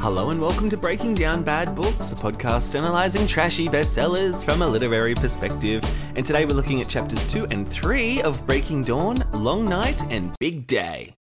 [0.00, 4.66] Hello and welcome to Breaking Down Bad Books, a podcast analysing trashy bestsellers from a
[4.66, 5.82] literary perspective.
[6.14, 10.32] And today we're looking at chapters 2 and 3 of Breaking Dawn, Long Night, and
[10.38, 11.16] Big Day.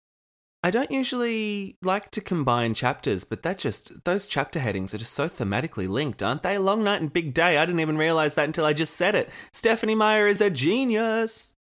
[0.65, 5.13] I don't usually like to combine chapters, but that just, those chapter headings are just
[5.13, 6.59] so thematically linked, aren't they?
[6.59, 7.57] Long Night and Big Day.
[7.57, 9.31] I didn't even realise that until I just said it.
[9.53, 11.55] Stephenie Meyer is a genius.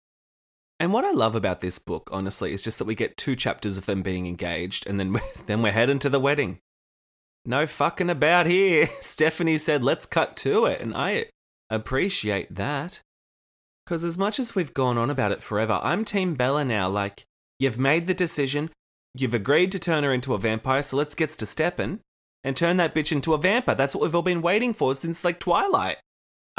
[0.79, 3.77] And what I love about this book, honestly, is just that we get two chapters
[3.77, 6.59] of them being engaged, and then we're, then we're heading to the wedding.
[7.45, 8.89] No fucking about here.
[8.99, 10.81] Stephenie said, let's cut to it.
[10.81, 11.25] And I
[11.69, 13.01] appreciate that.
[13.85, 16.87] Because as much as we've gone on about it forever, I'm Team Bella now.
[16.87, 17.23] Like,
[17.59, 18.69] you've made the decision,
[19.15, 21.99] you've agreed to turn her into a vampire, so let's get to stepping
[22.43, 23.75] and turn that bitch into a vampire.
[23.75, 25.97] That's what we've all been waiting for since, like, Twilight.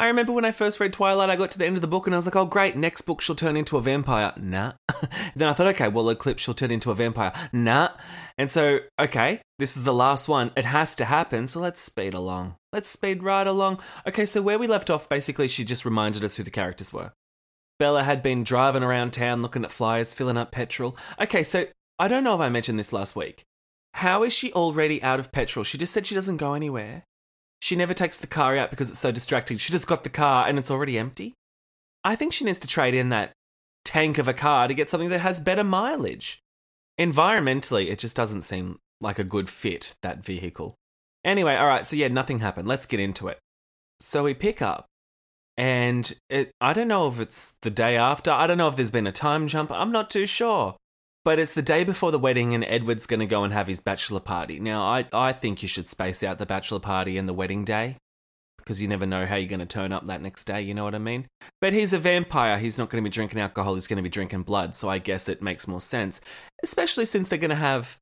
[0.03, 2.09] I remember when I first read Twilight, I got to the end of the book
[2.09, 4.33] and I was like, oh, great, next book she'll turn into a vampire.
[4.37, 4.73] Nah.
[5.37, 7.33] then I thought, okay, well, Eclipse she'll turn into a vampire.
[7.53, 7.91] Nah.
[8.37, 10.51] And so, okay, this is the last one.
[10.57, 12.57] It has to happen, so let's speed along.
[12.73, 13.79] Let's speed right along.
[14.05, 17.13] Okay, so where we left off, basically, she just reminded us who the characters were.
[17.79, 20.97] Bella had been driving around town looking at flyers, filling up petrol.
[21.21, 21.67] Okay, so
[22.01, 23.45] I don't know if I mentioned this last week.
[23.95, 25.63] How is she already out of petrol?
[25.63, 27.05] She just said she doesn't go anywhere.
[27.63, 29.57] She never takes the car out because it's so distracting.
[29.57, 31.35] She just got the car and it's already empty.
[32.03, 33.31] I think she needs to trade in that
[33.85, 36.41] tank of a car to get something that has better mileage.
[36.99, 40.75] Environmentally, it just doesn't seem like a good fit, that vehicle.
[41.25, 42.67] Anyway, all right, so yeah, nothing happened.
[42.67, 43.39] Let's get into it.
[44.01, 44.87] So we pick up,
[45.57, 48.33] and it, I don't know if it's the day after.
[48.33, 49.71] I don't know if there's been a time jump.
[49.71, 50.75] I'm not too sure.
[51.25, 53.81] But it's the day before the wedding, and Edward's going to go and have his
[53.81, 54.59] bachelor party.
[54.59, 57.97] Now, I, I think you should space out the bachelor party and the wedding day
[58.63, 60.85] because you never know how you're going to turn up that next day, you know
[60.85, 61.27] what I mean?
[61.61, 62.59] But he's a vampire.
[62.59, 64.75] He's not going to be drinking alcohol, he's going to be drinking blood.
[64.75, 66.21] So I guess it makes more sense,
[66.63, 67.99] especially since they're going to have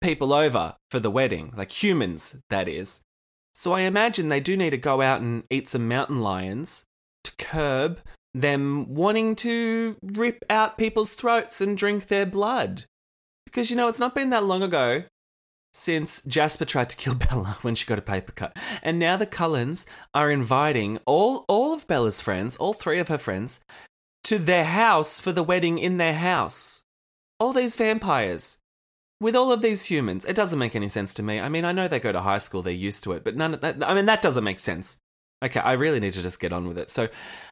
[0.00, 3.02] people over for the wedding, like humans, that is.
[3.54, 6.84] So I imagine they do need to go out and eat some mountain lions
[7.24, 8.00] to curb
[8.34, 12.84] them wanting to rip out people's throats and drink their blood.
[13.44, 15.04] Because, you know, it's not been that long ago
[15.74, 18.56] since Jasper tried to kill Bella when she got a paper cut.
[18.82, 23.18] And now the Cullens are inviting all, all of Bella's friends, all three of her
[23.18, 23.60] friends,
[24.24, 26.82] to their house for the wedding in their house.
[27.40, 28.58] All these vampires.
[29.20, 31.38] With all of these humans, it doesn't make any sense to me.
[31.38, 33.54] I mean, I know they go to high school, they're used to it, but none
[33.54, 34.96] of that, I mean, that doesn't make sense.
[35.42, 36.88] Okay, I really need to just get on with it.
[36.88, 37.08] So,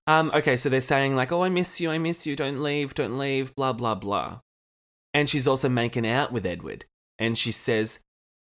[0.06, 2.94] um, okay, so they're saying, like, oh, I miss you, I miss you, don't leave,
[2.94, 4.40] don't leave, blah, blah, blah.
[5.12, 6.84] And she's also making out with Edward.
[7.18, 8.00] And she says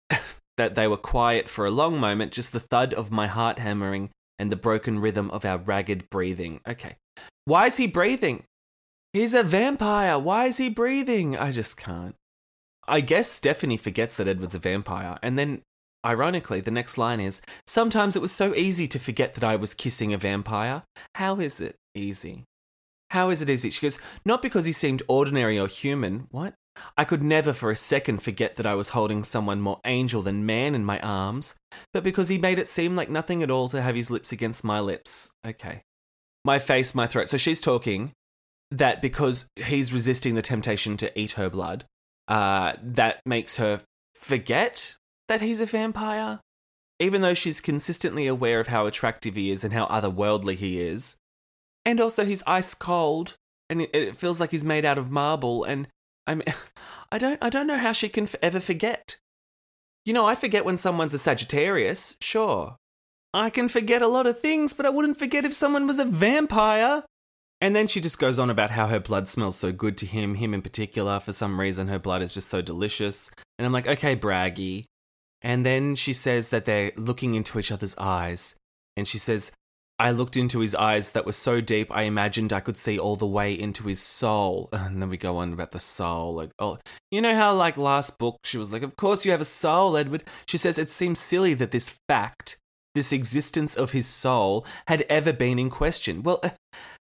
[0.56, 4.10] that they were quiet for a long moment, just the thud of my heart hammering
[4.38, 6.60] and the broken rhythm of our ragged breathing.
[6.66, 6.96] Okay.
[7.44, 8.44] Why is he breathing?
[9.12, 10.18] He's a vampire.
[10.18, 11.36] Why is he breathing?
[11.36, 12.14] I just can't.
[12.88, 15.62] I guess Stephenie forgets that Edward's a vampire, and then
[16.04, 19.74] Ironically, the next line is Sometimes it was so easy to forget that I was
[19.74, 20.82] kissing a vampire.
[21.14, 22.44] How is it easy?
[23.10, 23.70] How is it easy?
[23.70, 26.28] She goes, Not because he seemed ordinary or human.
[26.30, 26.54] What?
[26.96, 30.46] I could never for a second forget that I was holding someone more angel than
[30.46, 31.54] man in my arms,
[31.92, 34.64] but because he made it seem like nothing at all to have his lips against
[34.64, 35.32] my lips.
[35.46, 35.82] Okay.
[36.44, 37.28] My face, my throat.
[37.28, 38.12] So she's talking
[38.70, 41.84] that because he's resisting the temptation to eat her blood,
[42.28, 43.82] uh, that makes her
[44.14, 44.96] forget
[45.32, 46.40] that he's a vampire,
[46.98, 51.16] even though she's consistently aware of how attractive he is and how otherworldly he is.
[51.86, 53.36] And also, he's ice cold,
[53.70, 55.64] and it, feels like he's made out of marble.
[55.64, 55.88] And
[56.26, 56.44] I mean,
[57.12, 59.16] I don't, I don't know how she can ever forget.
[60.04, 62.76] You know, I forget when someone's a Sagittarius, sure.
[63.32, 66.04] I can forget a lot of things, but I wouldn't forget if someone was a
[66.04, 67.04] vampire.
[67.62, 70.34] And then she just goes on about how her blood smells so good to him,
[70.34, 71.20] him in particular.
[71.20, 73.30] For some reason, her blood is just so delicious.
[73.58, 74.84] And I'm like, okay, braggy.
[75.42, 78.54] And then she says that they're looking into each other's eyes.
[78.96, 79.52] And she says,
[79.98, 83.14] I looked into his eyes that were so deep, I imagined I could see all
[83.14, 84.68] the way into his soul.
[84.92, 86.34] And then we go on about the soul.
[86.34, 86.78] Like, oh,
[87.10, 89.96] you know how, like, last book, she was like, Of course you have a soul,
[89.96, 90.24] Edward.
[90.46, 92.56] She says, It seems silly that this fact,
[92.94, 96.22] this existence of his soul, had ever been in question.
[96.22, 96.50] Well, uh,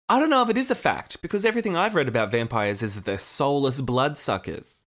[0.08, 2.94] I don't know if it is a fact, because everything I've read about vampires is
[2.94, 4.84] that they're soulless bloodsuckers.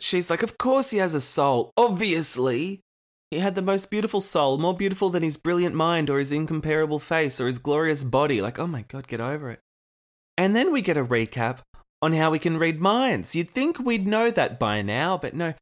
[0.00, 2.80] She's like, Of course he has a soul, obviously.
[3.30, 7.00] He had the most beautiful soul, more beautiful than his brilliant mind or his incomparable
[7.00, 8.40] face or his glorious body.
[8.40, 9.60] Like, oh my god, get over it.
[10.36, 11.58] And then we get a recap
[12.00, 13.34] on how we can read minds.
[13.34, 15.54] You'd think we'd know that by now, but no.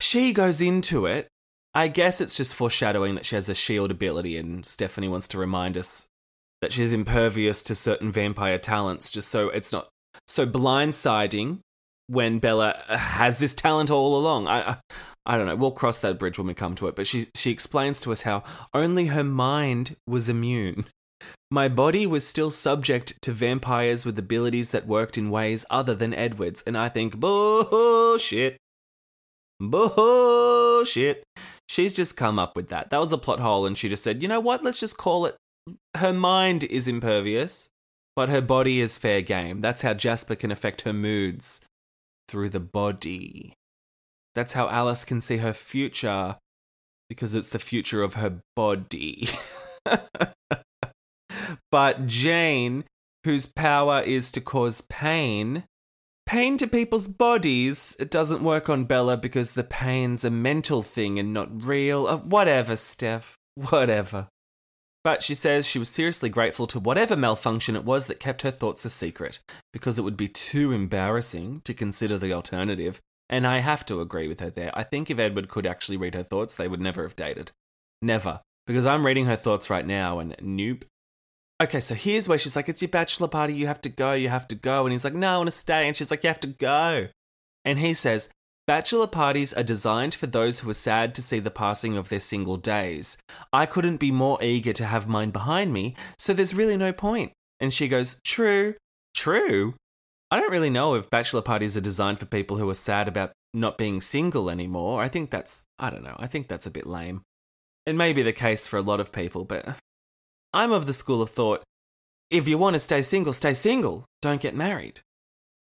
[0.00, 1.28] She goes into it.
[1.74, 5.38] I guess it's just foreshadowing that she has a shield ability, and Stephenie wants to
[5.38, 6.06] remind us
[6.60, 9.88] that she's impervious to certain vampire talents, just so it's not
[10.28, 11.60] so blindsiding
[12.06, 14.46] when Bella has this talent all along.
[14.46, 14.76] I, I,
[15.26, 15.56] I don't know.
[15.56, 16.96] We'll cross that bridge when we come to it.
[16.96, 18.42] But she she explains to us how
[18.72, 20.86] only her mind was immune.
[21.50, 26.12] My body was still subject to vampires with abilities that worked in ways other than
[26.12, 28.58] Edward's, and I think bullshit.
[29.60, 31.22] Bullshit.
[31.68, 32.90] She's just come up with that.
[32.90, 34.62] That was a plot hole, and she just said, you know what?
[34.62, 35.36] Let's just call it.
[35.96, 37.68] Her mind is impervious,
[38.16, 39.60] but her body is fair game.
[39.60, 41.60] That's how Jasper can affect her moods
[42.28, 43.54] through the body.
[44.34, 46.36] That's how Alice can see her future
[47.08, 49.28] because it's the future of her body.
[51.70, 52.84] but Jane,
[53.24, 55.64] whose power is to cause pain,
[56.26, 61.18] pain to people's bodies, it doesn't work on Bella because the pain's a mental thing
[61.18, 62.06] and not real.
[62.06, 63.36] Uh, whatever, Steph.
[63.54, 64.28] Whatever.
[65.04, 68.50] But she says she was seriously grateful to whatever malfunction it was that kept her
[68.50, 69.38] thoughts a secret,
[69.70, 73.00] because it would be too embarrassing to consider the alternative.
[73.28, 74.70] And I have to agree with her there.
[74.74, 77.52] I think if Edward could actually read her thoughts, they would never have dated.
[78.00, 78.40] Never.
[78.66, 80.86] Because I'm reading her thoughts right now, and nope.
[81.62, 84.30] Okay, so here's where she's like, It's your bachelor party, you have to go, you
[84.30, 84.84] have to go.
[84.84, 85.86] And he's like, No, I want to stay.
[85.86, 87.08] And she's like, You have to go.
[87.64, 88.30] And he says,
[88.66, 92.20] Bachelor parties are designed for those who are sad to see the passing of their
[92.20, 93.18] single days.
[93.52, 97.32] I couldn't be more eager to have mine behind me, so there's really no point.
[97.60, 98.74] And she goes, True,
[99.14, 99.74] true.
[100.30, 103.32] I don't really know if bachelor parties are designed for people who are sad about
[103.52, 105.02] not being single anymore.
[105.02, 107.20] I think that's, I don't know, I think that's a bit lame.
[107.84, 109.76] It may be the case for a lot of people, but
[110.54, 111.62] I'm of the school of thought
[112.30, 114.06] if you want to stay single, stay single.
[114.22, 115.02] Don't get married.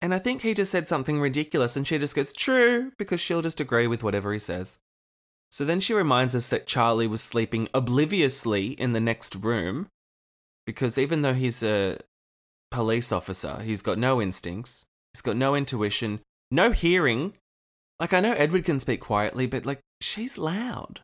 [0.02, 3.43] And I think he just said something ridiculous, and she just goes, True, because she'll
[3.43, 4.79] just agree with whatever he says.
[5.50, 9.88] So then she reminds us that Charlie was sleeping obliviously in the next room,
[10.64, 11.99] because even though he's a
[12.70, 16.20] police officer, he's got no instincts, he's got no intuition,
[16.50, 17.35] no hearing.
[17.99, 21.00] Like, I know Edward can speak quietly, but like, she's loud.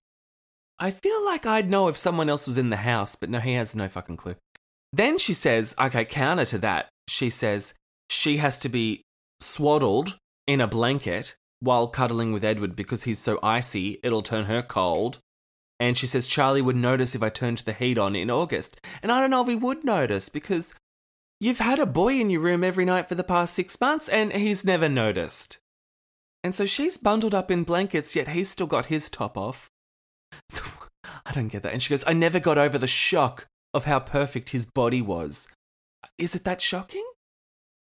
[0.78, 3.54] I feel like I'd know if someone else was in the house, but no, he
[3.54, 4.36] has no fucking clue.
[4.92, 7.74] Then she says, okay, counter to that, she says,
[8.08, 9.02] she has to be
[9.40, 14.62] swaddled in a blanket while cuddling with Edward because he's so icy, it'll turn her
[14.62, 15.18] cold.
[15.78, 18.80] And she says Charlie would notice if I turned the heat on in August.
[19.02, 20.74] And I don't know if he would notice because
[21.40, 24.32] you've had a boy in your room every night for the past six months and
[24.32, 25.58] he's never noticed.
[26.42, 29.68] And so she's bundled up in blankets, yet he's still got his top off.
[30.48, 30.62] So,
[31.24, 31.72] I don't get that.
[31.72, 35.48] And she goes, I never got over the shock of how perfect his body was.
[36.18, 37.04] Is it that shocking?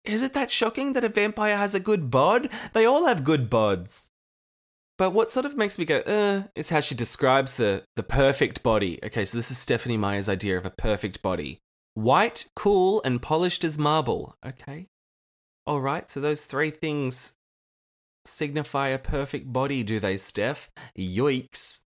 [0.05, 2.49] Is it that shocking that a vampire has a good bod?
[2.73, 4.07] They all have good bods.
[4.97, 8.61] But what sort of makes me go, uh, is how she describes the, the perfect
[8.63, 8.99] body.
[9.03, 11.59] Okay, so this is Stephenie Meyer's idea of a perfect body
[11.93, 14.35] white, cool, and polished as marble.
[14.45, 14.87] Okay.
[15.65, 17.33] All right, so those three things
[18.25, 20.69] signify a perfect body, do they, Steph?
[20.97, 21.81] Yoicks.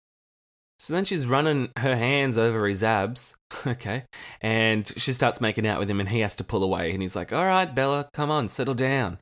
[0.83, 4.03] So then she's running her hands over his abs, okay,
[4.41, 7.15] and she starts making out with him, and he has to pull away, and he's
[7.15, 9.17] like, "All right, Bella, come on, settle down,"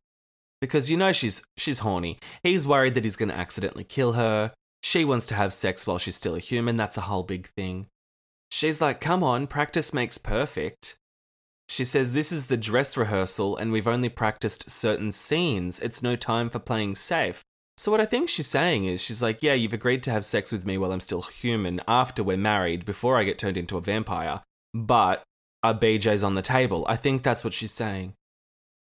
[0.60, 2.18] because you know she's she's horny.
[2.42, 4.54] He's worried that he's going to accidentally kill her.
[4.82, 6.78] She wants to have sex while she's still a human.
[6.78, 7.86] That's a whole big thing.
[8.50, 10.96] She's like, "Come on, practice makes perfect."
[11.70, 15.80] She says this is the dress rehearsal, and we've only practiced certain scenes.
[15.80, 17.44] It's no time for playing safe.
[17.82, 20.52] So what I think she's saying is she's like, yeah, you've agreed to have sex
[20.52, 23.82] with me while I'm still human after we're married, before I get turned into a
[23.82, 25.24] vampire, but
[25.64, 26.86] our BJ's on the table.
[26.88, 28.14] I think that's what she's saying.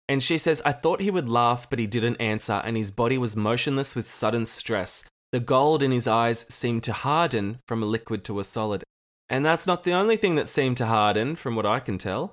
[0.07, 3.17] And she says, I thought he would laugh, but he didn't answer, and his body
[3.17, 5.07] was motionless with sudden stress.
[5.33, 8.85] The gold in his eyes seemed to harden from a liquid to a solid.
[9.31, 12.33] And that's not the only thing that seemed to harden, from what I can tell.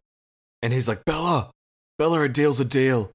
[0.62, 1.50] And he's like, Bella,
[1.98, 3.12] Bella, a deal's a deal.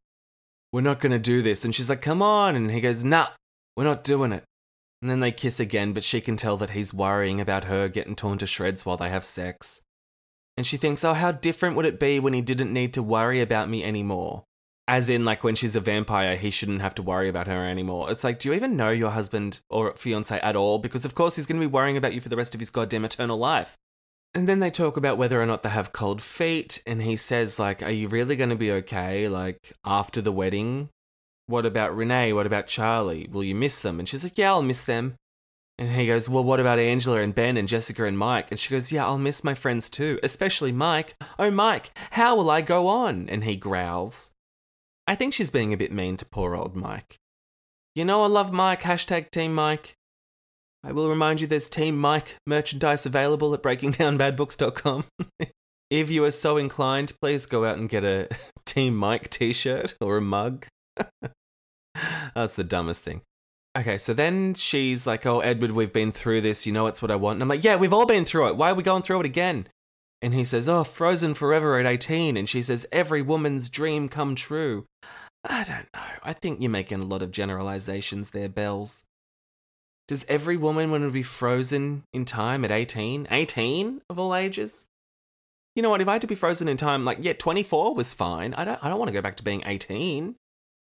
[0.73, 1.67] We're not going to do this.
[1.67, 2.57] And she's like, Come on.
[2.57, 3.29] And he goes, Nah,
[3.77, 4.45] we're not doing it.
[5.01, 8.15] And then they kiss again, but she can tell that he's worrying about her getting
[8.15, 9.83] torn to shreds while they have sex.
[10.57, 13.41] And she thinks, Oh, how different would it be when he didn't need to worry
[13.41, 14.45] about me anymore?
[14.87, 18.11] As in, like, when she's a vampire, he shouldn't have to worry about her anymore.
[18.11, 20.79] It's like, do you even know your husband or fiance at all?
[20.79, 22.71] Because, of course, he's going to be worrying about you for the rest of his
[22.71, 23.77] goddamn eternal life.
[24.35, 26.83] And then they talk about whether or not they have cold feet.
[26.85, 29.29] And he says, like, are you really going to be okay?
[29.29, 30.89] Like, after the wedding?
[31.47, 32.33] What about Renee?
[32.33, 33.29] What about Charlie?
[33.31, 33.99] Will you miss them?
[33.99, 35.17] And she's like, yeah, I'll miss them.
[35.79, 38.51] And he goes, Well, what about Angela and Ben and Jessica and Mike?
[38.51, 41.17] And she goes, Yeah, I'll miss my friends too, especially Mike.
[41.39, 43.29] Oh, Mike, how will I go on?
[43.29, 44.31] And he growls.
[45.07, 47.17] I think she's being a bit mean to poor old Mike.
[47.95, 49.97] You know, I love Mike, hashtag Team Mike.
[50.85, 55.05] I will remind you there's Team Mike merchandise available at breakingdownbadbooks.com.
[55.91, 58.29] if you are so inclined, please go out and get a
[58.65, 60.67] Team Mike t shirt or a mug.
[62.35, 63.23] That's the dumbest thing.
[63.77, 66.67] Okay, so then she's like, Oh, Edward, we've been through this.
[66.67, 67.37] You know it's what I want.
[67.37, 68.57] And I'm like, Yeah, we've all been through it.
[68.57, 69.67] Why are we going through it again?
[70.21, 72.37] And he says, Oh, frozen forever at 18.
[72.37, 74.87] And she says, Every woman's dream come true.
[75.45, 76.01] I don't know.
[76.23, 79.05] I think you're making a lot of generalizations there, Bells.
[80.07, 83.29] Does every woman want to be frozen in time at 18?
[83.31, 84.87] 18 of all ages?
[85.75, 86.01] You know what?
[86.01, 88.53] If I had to be frozen in time, like, yeah, 24 was fine.
[88.55, 90.37] I don't, I don't want to go back to being 18.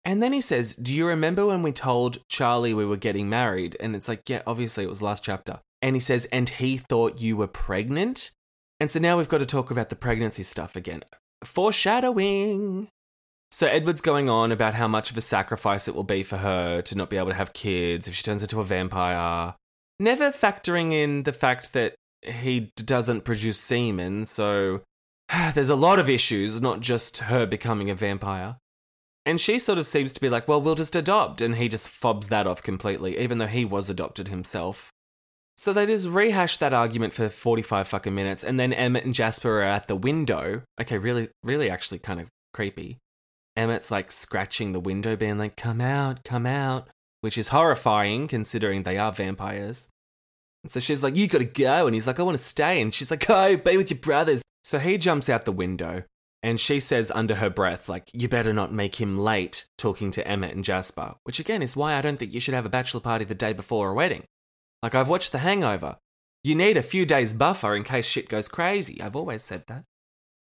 [0.08, 3.76] And then he says, Do you remember when we told Charlie we were getting married?
[3.78, 5.60] And it's like, Yeah, obviously it was last chapter.
[5.82, 8.30] And he says, And he thought you were pregnant?
[8.80, 11.04] And so now we've got to talk about the pregnancy stuff again.
[11.44, 12.88] Foreshadowing.
[13.50, 16.80] So Edward's going on about how much of a sacrifice it will be for her
[16.80, 19.56] to not be able to have kids if she turns into a vampire.
[20.00, 24.80] Never factoring in the fact that he doesn't produce semen, so
[25.52, 28.56] there's a lot of issues, not just her becoming a vampire.
[29.28, 31.42] And she sort of seems to be like, well, we'll just adopt.
[31.42, 34.90] And he just fobs that off completely, even though he was adopted himself.
[35.58, 38.42] So they just rehash that argument for 45 fucking minutes.
[38.42, 40.62] And then Emmett and Jasper are at the window.
[40.80, 42.96] Okay, really, really actually kind of creepy.
[43.54, 46.88] Emmett's like scratching the window, being like, come out, come out,
[47.20, 49.90] which is horrifying considering they are vampires.
[50.64, 51.86] And so she's like, you gotta go.
[51.86, 52.80] And he's like, I wanna stay.
[52.80, 54.40] And she's like, go, be with your brothers.
[54.64, 56.04] So he jumps out the window
[56.42, 60.26] and she says under her breath, like, you better not make him late talking to
[60.26, 63.00] Emmett and Jasper, which again is why I don't think you should have a bachelor
[63.00, 64.24] party the day before a wedding.
[64.82, 65.96] Like, I've watched The Hangover.
[66.44, 69.02] You need a few days buffer in case shit goes crazy.
[69.02, 69.84] I've always said that.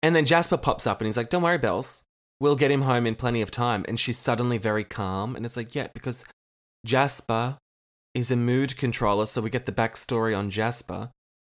[0.03, 2.05] And then Jasper pops up and he's like, don't worry, Bells.
[2.41, 3.85] We'll get him home in plenty of time.
[3.87, 5.37] And she's suddenly very calm.
[5.37, 6.25] And it's like, yeah, because
[6.85, 7.59] Jasper
[8.15, 9.27] is a mood controller.
[9.27, 11.11] So we get the backstory on Jasper.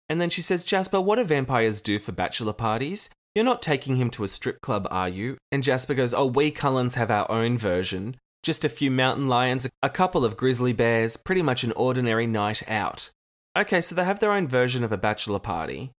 [0.10, 3.10] And then she says, Jasper, what do vampires do for bachelor parties?
[3.38, 5.38] You're not taking him to a strip club, are you?
[5.52, 8.18] And Jasper goes, Oh, we Cullens have our own version.
[8.42, 12.68] Just a few mountain lions, a couple of grizzly bears, pretty much an ordinary night
[12.68, 13.12] out.
[13.56, 15.92] Okay, so they have their own version of a bachelor party.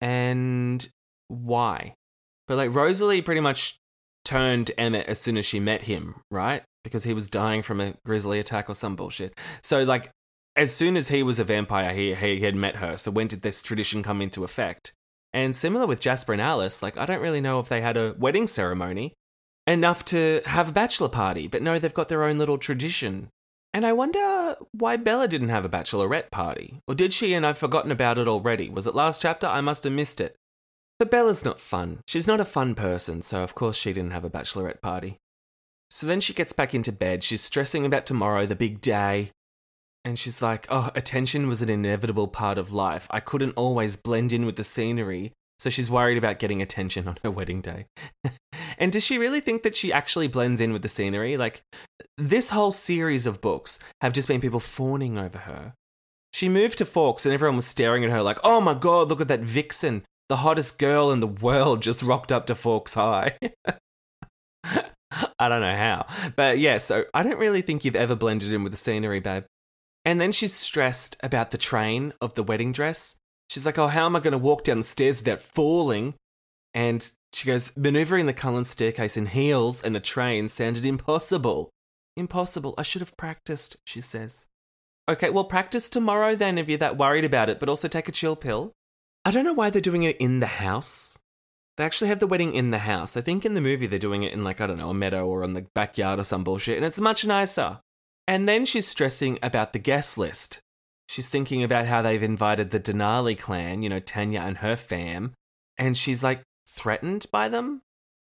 [0.00, 0.88] And
[1.28, 1.92] why?
[2.48, 3.76] But like Rosalie pretty much
[4.24, 6.62] turned Emmett as soon as she met him, right?
[6.82, 9.38] Because he was dying from a grizzly attack or some bullshit.
[9.62, 10.08] So like
[10.56, 12.96] as soon as he was a vampire, he, he had met her.
[12.96, 14.94] So when did this tradition come into effect?
[15.32, 18.14] And similar with Jasper and Alice, like I don't really know if they had a
[18.18, 19.14] wedding ceremony
[19.66, 23.28] enough to have a bachelor party, but no, they've got their own little tradition.
[23.74, 26.80] And I wonder why Bella didn't have a bachelorette party.
[26.86, 28.68] Or did she and I've forgotten about it already?
[28.68, 29.46] Was it last chapter?
[29.46, 30.36] I must have missed it.
[30.98, 32.00] But Bella's not fun.
[32.06, 35.16] She's not a fun person, so of course she didn't have a bachelorette party.
[35.90, 37.24] So then she gets back into bed.
[37.24, 39.30] She's stressing about tomorrow, the big day.
[40.04, 43.06] And she's like, oh, attention was an inevitable part of life.
[43.10, 45.32] I couldn't always blend in with the scenery.
[45.58, 47.86] So she's worried about getting attention on her wedding day.
[48.78, 51.36] and does she really think that she actually blends in with the scenery?
[51.36, 51.62] Like,
[52.18, 55.74] this whole series of books have just been people fawning over her.
[56.32, 59.20] She moved to Forks and everyone was staring at her like, oh my god, look
[59.20, 60.02] at that vixen.
[60.28, 63.38] The hottest girl in the world just rocked up to Forks High.
[65.38, 66.06] I don't know how.
[66.34, 69.44] But yeah, so I don't really think you've ever blended in with the scenery, babe.
[70.04, 73.16] And then she's stressed about the train of the wedding dress.
[73.48, 76.14] She's like, oh, how am I going to walk down the stairs without falling?
[76.74, 81.70] And she goes, maneuvering the Cullen staircase in heels and a train sounded impossible.
[82.16, 82.74] Impossible.
[82.76, 84.46] I should have practiced, she says.
[85.08, 88.12] Okay, well, practice tomorrow then if you're that worried about it, but also take a
[88.12, 88.72] chill pill.
[89.24, 91.18] I don't know why they're doing it in the house.
[91.76, 93.16] They actually have the wedding in the house.
[93.16, 95.26] I think in the movie they're doing it in, like, I don't know, a meadow
[95.26, 97.80] or on the backyard or some bullshit, and it's much nicer.
[98.28, 100.60] And then she's stressing about the guest list.
[101.08, 105.34] She's thinking about how they've invited the Denali clan, you know, Tanya and her fam,
[105.76, 107.82] and she's like threatened by them.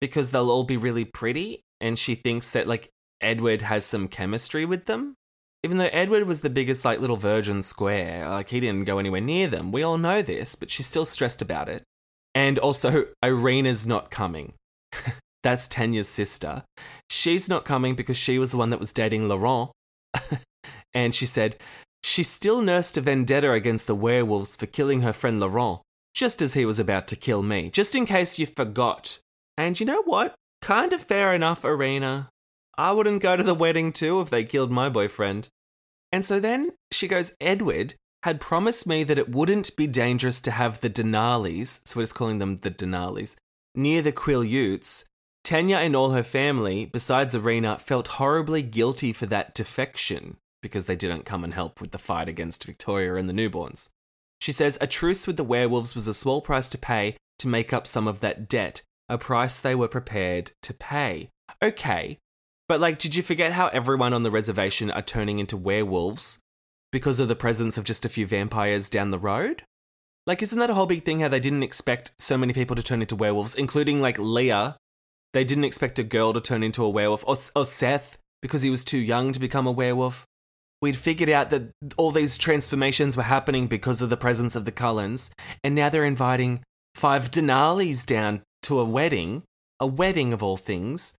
[0.02, 1.64] because they'll all be really pretty.
[1.80, 2.90] And she thinks that like
[3.22, 5.16] Edward has some chemistry with them.
[5.64, 9.22] Even though Edward was the biggest like little virgin square, like he didn't go anywhere
[9.22, 9.72] near them.
[9.72, 11.84] We all know this, but she's still stressed about it.
[12.34, 14.54] And also, Irina's not coming.
[15.44, 16.64] That's Tanya's sister.
[17.10, 19.70] She's not coming because she was the one that was dating Laurent.
[20.94, 21.58] and she said,
[22.04, 25.82] she still nursed a vendetta against the werewolves for killing her friend Laurent,
[26.14, 29.20] just as he was about to kill me, just in case you forgot.
[29.58, 30.34] And you know what?
[30.62, 32.30] Kind of fair enough, Irina.
[32.78, 35.50] I wouldn't go to the wedding too if they killed my boyfriend.
[36.12, 40.52] And so then she goes, Edward had promised me that it wouldn't be dangerous to
[40.52, 43.36] have the Denali's, so we're just calling them the Denali's,
[43.76, 45.06] near the Quileutes.
[45.52, 50.96] Tanya and all her family, besides Irina, felt horribly guilty for that defection because they
[50.96, 53.90] didn't come and help with the fight against Victoria and the newborns.
[54.40, 57.74] She says a truce with the werewolves was a small price to pay to make
[57.74, 61.28] up some of that debt, a price they were prepared to pay.
[61.62, 62.18] Okay,
[62.70, 66.40] but like, did you forget how everyone on the reservation are turning into werewolves
[66.94, 69.64] because of the presence of just a few vampires down the road?
[70.26, 72.84] Like, isn't that a whole big thing how they didn't expect so many people to
[72.84, 74.78] turn into werewolves, including like Leah?
[75.34, 78.70] They didn't expect a girl to turn into a werewolf, or, or Seth because he
[78.70, 80.26] was too young to become a werewolf.
[80.82, 84.72] We'd figured out that all these transformations were happening because of the presence of the
[84.72, 85.32] Cullens,
[85.64, 86.64] and now they're inviting
[86.96, 89.44] five Denali's down to a wedding,
[89.80, 91.14] a wedding of all things.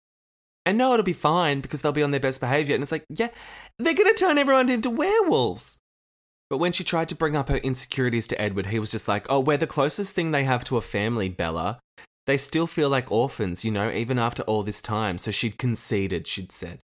[0.67, 2.75] And no, it'll be fine because they'll be on their best behavior.
[2.75, 3.31] And it's like, yeah,
[3.79, 5.79] they're going to turn everyone into werewolves.
[6.49, 9.27] But when she tried to bring up her insecurities to Edward, he was just like,
[9.31, 11.81] oh, we're the closest thing they have to a family, Bella.
[12.27, 15.19] They still feel like orphans, you know, even after all this time.
[15.19, 16.79] So she'd conceded, she'd said.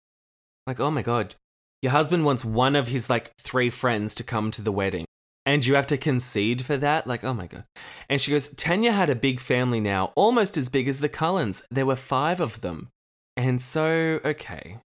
[0.65, 1.35] Like, oh my God,
[1.81, 5.05] your husband wants one of his like three friends to come to the wedding.
[5.45, 7.07] And you have to concede for that?
[7.07, 7.63] Like, oh my God.
[8.09, 11.63] And she goes, Tanya had a big family now, almost as big as the Cullens.
[11.71, 12.89] There were five of them.
[13.37, 14.79] And so, okay.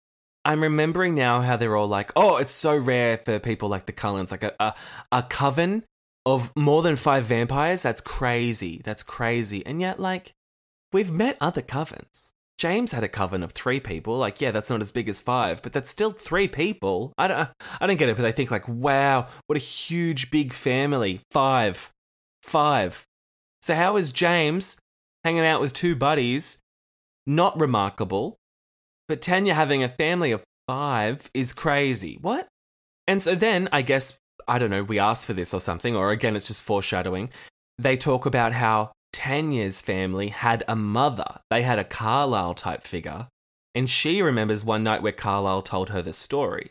[0.45, 3.93] I'm remembering now how they're all like, oh, it's so rare for people like the
[3.93, 4.75] Cullens, like a, a,
[5.11, 5.85] a coven
[6.25, 7.83] of more than five vampires.
[7.83, 8.81] That's crazy.
[8.85, 9.67] That's crazy.
[9.67, 10.33] And yet, like,
[10.93, 12.31] we've met other covens.
[12.59, 14.17] James had a coven of three people.
[14.17, 17.13] Like, yeah, that's not as big as five, but that's still three people.
[17.19, 17.49] I don't,
[17.81, 21.21] I don't get it, but they think like, wow, what a huge, big family.
[21.33, 21.91] Five,
[22.43, 23.05] five.
[23.63, 24.77] So how is James
[25.25, 26.59] hanging out with two buddies
[27.27, 28.37] not remarkable,
[29.09, 32.19] but Tanya having a family of five is crazy.
[32.21, 32.49] What?
[33.07, 34.83] And so then I guess I don't know.
[34.83, 37.31] We asked for this or something, or again, it's just foreshadowing.
[37.79, 41.41] They talk about how Tanya's family had a mother.
[41.51, 43.29] They had a Carlisle type figure.
[43.75, 46.71] And she remembers one night where Carlisle told her the story.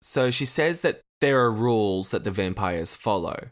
[0.00, 3.48] So she says that there are rules that the vampires follow.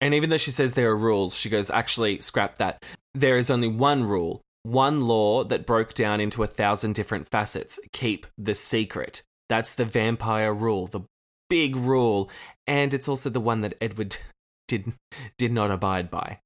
[0.00, 2.84] And even though she says there are rules, she goes, actually, scrap that.
[3.14, 7.78] There is only one rule, one law that broke down into a thousand different facets
[7.92, 9.22] keep the secret.
[9.48, 11.02] That's the vampire rule, the
[11.48, 12.30] big rule.
[12.66, 14.16] And it's also the one that Edward
[14.68, 14.92] did,
[15.38, 16.38] did not abide by.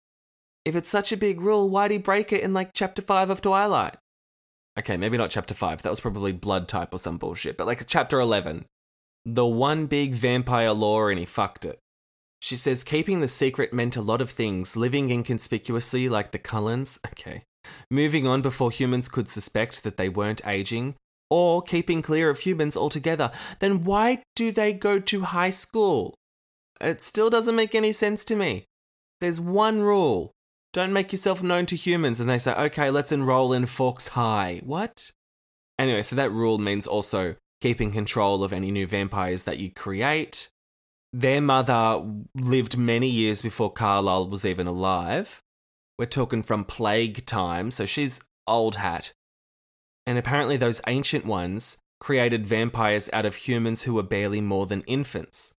[0.67, 3.41] If it's such a big rule, why'd he break it in like chapter 5 of
[3.41, 3.97] Twilight?
[4.77, 7.87] Okay, maybe not chapter 5, that was probably blood type or some bullshit, but like
[7.87, 8.65] chapter 11.
[9.25, 11.79] The one big vampire law and he fucked it.
[12.41, 16.99] She says keeping the secret meant a lot of things, living inconspicuously like the Cullens,
[17.07, 17.45] okay,
[17.89, 20.97] moving on before humans could suspect that they weren't aging,
[21.31, 23.31] or keeping clear of humans altogether.
[23.61, 26.15] Then why do they go to high school?
[26.81, 28.65] It still doesn't make any sense to me.
[29.21, 30.33] There's one rule
[30.73, 32.21] don't make yourself known to humans.
[32.21, 34.61] And they say, okay, let's enroll in Forks High.
[34.65, 35.13] What?
[35.79, 40.51] Anyway, so that rule means also keeping control of any new vampires that you create.
[41.13, 45.43] Their mother lived many years before Carlisle was even alive.
[45.99, 49.13] We're talking from plague time, so she's old hat.
[50.07, 54.83] And apparently, those ancient ones created vampires out of humans who were barely more than
[54.83, 55.55] infants.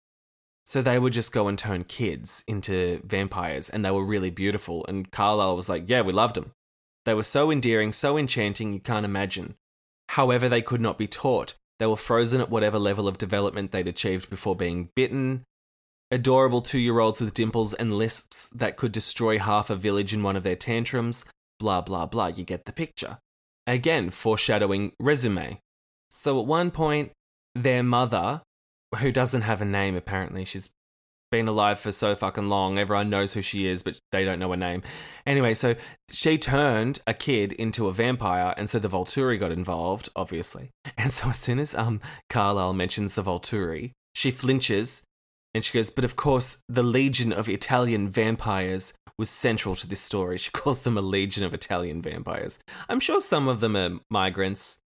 [0.68, 4.86] So they would just go and turn kids into vampires, and they were really beautiful.
[4.90, 6.52] And Carlisle was like, Yeah, we loved them.
[7.06, 9.56] They were so endearing, so enchanting, you can't imagine.
[10.10, 11.54] However, they could not be taught.
[11.80, 15.46] They were frozen at whatever level of development they'd achieved before being bitten.
[16.12, 20.22] Adorable two year olds with dimples and lisps that could destroy half a village in
[20.22, 21.24] one of their tantrums.
[21.62, 22.28] Blah, blah, blah.
[22.28, 23.20] You get the picture.
[23.66, 25.62] Again, foreshadowing resume.
[26.10, 27.14] So at one point,
[27.56, 28.42] their mother
[28.96, 30.46] who doesn't have a name apparently.
[30.46, 30.70] She's
[31.32, 32.80] been alive for so fucking long.
[32.80, 34.82] Everyone knows who she is, but they don't know her name.
[35.26, 35.76] Anyway, so
[36.10, 40.70] she turned a kid into a vampire, and so the Volturi got involved, obviously.
[40.98, 45.04] And so as soon as um Carlisle mentions the Volturi, she flinches
[45.54, 50.00] and she goes, But of course, the legion of Italian vampires was central to this
[50.00, 50.38] story.
[50.38, 52.60] She calls them a legion of Italian vampires.
[52.90, 54.80] I'm sure some of them are migrants.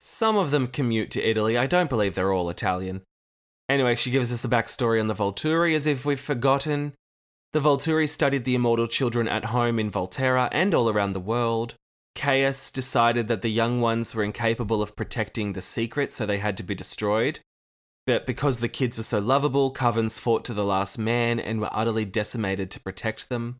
[0.00, 1.56] Some of them commute to Italy.
[1.56, 3.02] I don't believe they're all Italian.
[3.68, 6.92] Anyway, she gives us the backstory on the Volturi as if we've forgotten.
[7.52, 11.74] The Volturi studied the immortal children at home in Volterra and all around the world.
[12.14, 16.56] Caius decided that the young ones were incapable of protecting the secret, so they had
[16.56, 17.40] to be destroyed.
[18.06, 21.70] But because the kids were so lovable, covens fought to the last man and were
[21.72, 23.56] utterly decimated to protect them.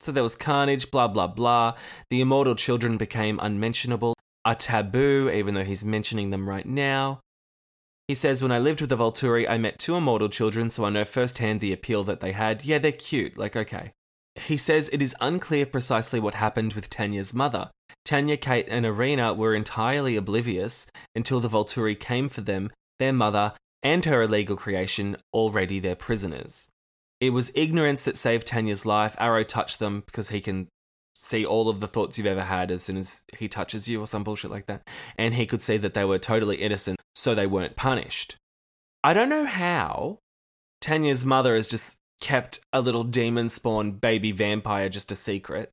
[0.00, 1.74] So there was carnage, blah, blah, blah.
[2.10, 7.20] The immortal children became unmentionable, a taboo, even though he's mentioning them right now.
[8.08, 10.90] He says, When I lived with the Volturi, I met two immortal children, so I
[10.90, 12.64] know firsthand the appeal that they had.
[12.64, 13.92] Yeah, they're cute, like, okay.
[14.36, 17.70] He says it is unclear precisely what happened with Tanya's mother.
[18.04, 23.54] Tanya, Kate, and Irina were entirely oblivious until the Volturi came for them, their mother,
[23.82, 26.68] and her illegal creation, already their prisoners.
[27.20, 29.16] It was ignorance that saved Tanya's life.
[29.16, 30.68] Aro touched them because he can
[31.16, 34.06] see all of the thoughts you've ever had as soon as he touches you or
[34.06, 34.86] some bullshit like that.
[35.16, 38.36] And he could see that they were totally innocent, so they weren't punished.
[39.02, 40.18] I don't know how
[40.80, 45.70] Tanya's mother has just kept a little demon spawned baby vampire just a secret.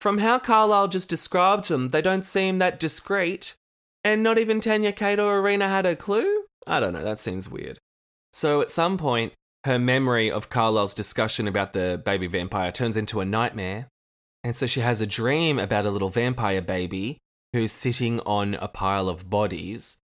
[0.00, 3.54] From how Carlisle just described them, they don't seem that discreet.
[4.04, 6.44] And not even Tanya, Kate, or Irina had a clue?
[6.66, 7.78] I don't know, that seems weird.
[8.32, 9.32] So at some point,
[9.64, 13.86] her memory of Carlisle's discussion about the baby vampire turns into a nightmare,
[14.44, 17.18] and so she has a dream about a little vampire baby
[17.52, 19.98] who's sitting on a pile of bodies.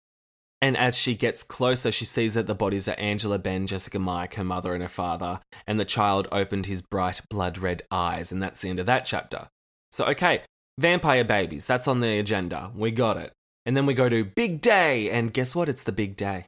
[0.59, 4.35] And as she gets closer, she sees that the bodies are Angela, Ben, Jessica, Mike,
[4.35, 5.39] her mother, and her father.
[5.67, 8.31] And the child opened his bright blood red eyes.
[8.31, 9.49] And that's the end of that chapter.
[9.91, 10.41] So, okay,
[10.79, 12.71] vampire babies, that's on the agenda.
[12.75, 13.33] We got it.
[13.65, 15.11] And then we go to Big Day.
[15.11, 15.69] And guess what?
[15.69, 16.47] It's the big day.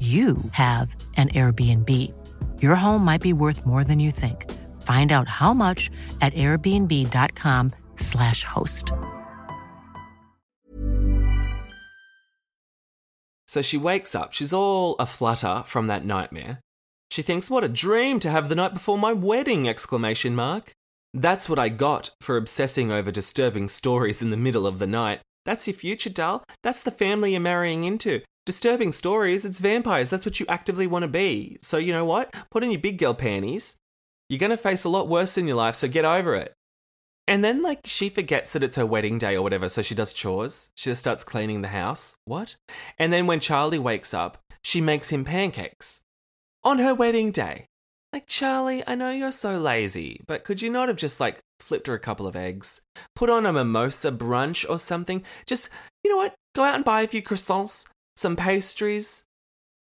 [0.00, 1.90] you have an Airbnb.
[2.62, 4.48] Your home might be worth more than you think.
[4.82, 8.92] Find out how much at airbnb.com/slash host.
[13.48, 14.32] So she wakes up.
[14.32, 16.60] She's all aflutter from that nightmare.
[17.10, 20.70] She thinks, "What a dream to have the night before my wedding!" exclamation mark.
[21.14, 25.22] That's what I got for obsessing over disturbing stories in the middle of the night.
[25.46, 26.44] That's your future, doll.
[26.62, 28.20] That's the family you're marrying into.
[28.48, 30.08] Disturbing stories, it's vampires.
[30.08, 31.58] That's what you actively want to be.
[31.60, 32.34] So, you know what?
[32.50, 33.76] Put on your big girl panties.
[34.30, 36.54] You're going to face a lot worse in your life, so get over it.
[37.26, 40.14] And then, like, she forgets that it's her wedding day or whatever, so she does
[40.14, 40.70] chores.
[40.74, 42.16] She just starts cleaning the house.
[42.24, 42.56] What?
[42.98, 46.00] And then when Charlie wakes up, she makes him pancakes
[46.64, 47.66] on her wedding day.
[48.14, 51.86] Like, Charlie, I know you're so lazy, but could you not have just like flipped
[51.86, 52.80] her a couple of eggs,
[53.14, 55.22] put on a mimosa brunch or something?
[55.44, 55.68] Just,
[56.02, 56.34] you know what?
[56.54, 57.84] Go out and buy a few croissants,
[58.18, 59.24] some pastries,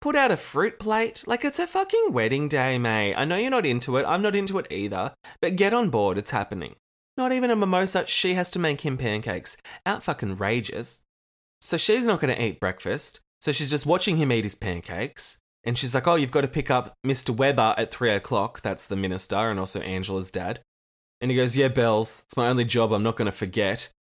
[0.01, 1.23] put out a fruit plate.
[1.27, 3.13] Like, it's a fucking wedding day, May.
[3.13, 4.05] I know you're not into it.
[4.05, 6.17] I'm not into it either, but get on board.
[6.17, 6.75] It's happening.
[7.15, 8.07] Not even a mimosa.
[8.07, 9.55] She has to make him pancakes.
[9.85, 11.03] Out fucking rages.
[11.61, 13.21] So she's not going to eat breakfast.
[13.39, 15.37] So she's just watching him eat his pancakes.
[15.63, 17.29] And she's like, Oh, you've got to pick up Mr.
[17.29, 18.61] Weber at three o'clock.
[18.61, 20.61] That's the minister and also Angela's dad.
[21.21, 22.91] And he goes, Yeah, Bells, it's my only job.
[22.91, 23.91] I'm not going to forget.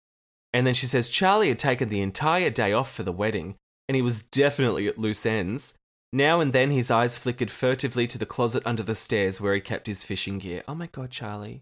[0.52, 3.56] And then she says, Charlie had taken the entire day off for the wedding,
[3.92, 5.74] and he was definitely at loose ends.
[6.14, 9.60] Now and then his eyes flickered furtively to the closet under the stairs where he
[9.60, 10.62] kept his fishing gear.
[10.66, 11.60] Oh my god, Charlie.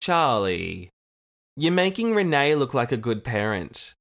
[0.00, 0.90] Charlie.
[1.56, 3.94] You're making Renee look like a good parent.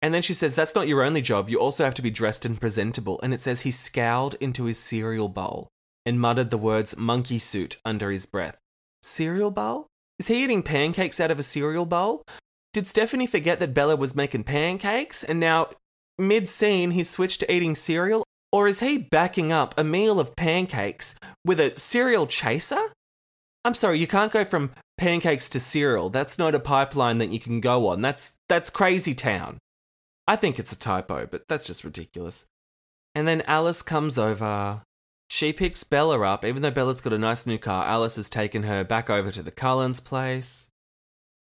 [0.00, 1.48] And then she says, That's not your only job.
[1.48, 3.18] You also have to be dressed and presentable.
[3.24, 5.66] And it says he scowled into his cereal bowl
[6.06, 8.60] and muttered the words monkey suit under his breath.
[9.02, 9.88] Cereal bowl?
[10.20, 12.22] Is he eating pancakes out of a cereal bowl?
[12.72, 15.70] Did Stephenie forget that Bella was making pancakes and now,
[16.20, 18.24] mid scene, he switched to eating cereal?
[18.52, 22.80] Or is he backing up a meal of pancakes with a cereal chaser?
[23.64, 26.10] I'm sorry, you can't go from pancakes to cereal.
[26.10, 28.02] That's not a pipeline that you can go on.
[28.02, 29.58] That's that's crazy town.
[30.26, 32.46] I think it's a typo, but that's just ridiculous.
[33.14, 34.82] And then Alice comes over.
[35.28, 37.84] She picks Bella up, even though Bella's got a nice new car.
[37.84, 40.70] Alice has taken her back over to the Cullens place.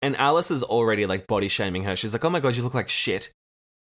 [0.01, 1.95] And Alice is already like body shaming her.
[1.95, 3.31] She's like, oh my god, you look like shit.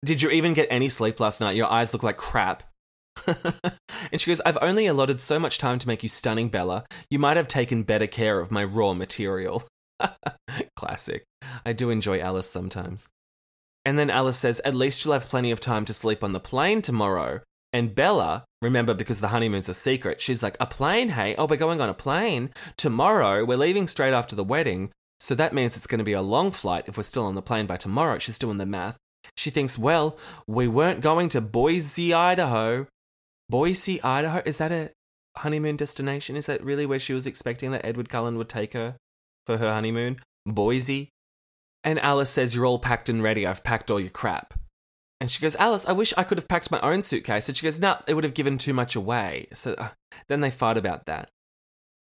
[0.04, 1.56] Did you even get any sleep last night?
[1.56, 2.64] Your eyes look like crap.
[3.28, 6.86] and she goes, I've only allotted so much time to make you stunning, Bella.
[7.10, 9.64] You might have taken better care of my raw material.
[10.76, 11.24] Classic.
[11.66, 13.10] I do enjoy Alice sometimes.
[13.86, 16.40] And then Alice says, At least you'll have plenty of time to sleep on the
[16.40, 17.42] plane tomorrow.
[17.74, 21.36] And Bella, remember, because the honeymoon's a secret, she's like, A plane, hey?
[21.38, 22.52] Oh, we're going on a plane.
[22.76, 24.92] Tomorrow, we're leaving straight after the wedding.
[25.20, 27.42] So that means it's going to be a long flight if we're still on the
[27.44, 28.18] plane by tomorrow.
[28.18, 28.98] She's doing the math.
[29.36, 30.18] She thinks, Well,
[30.48, 32.88] we weren't going to Boise, Idaho.
[33.50, 34.42] Boise, Idaho?
[34.46, 34.92] Is that a
[35.38, 36.36] honeymoon destination?
[36.36, 38.96] Is that really where she was expecting that Edward Cullen would take her
[39.46, 40.20] for her honeymoon?
[40.46, 41.10] Boise?
[41.84, 43.46] And Alice says, You're all packed and ready.
[43.46, 44.54] I've packed all your crap.
[45.20, 47.48] And she goes, Alice, I wish I could have packed my own suitcase.
[47.48, 49.48] And she goes, No, it would have given too much away.
[49.54, 49.90] So uh,
[50.28, 51.30] then they fight about that.